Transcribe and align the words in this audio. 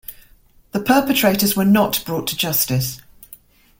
The 0.71 0.79
perpetrators 0.79 1.55
were 1.55 1.63
not 1.63 2.01
brought 2.07 2.25
to 2.29 2.35
justice. 2.35 2.99